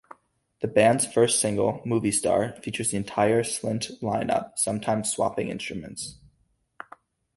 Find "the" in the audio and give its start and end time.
0.61-0.67, 2.89-2.97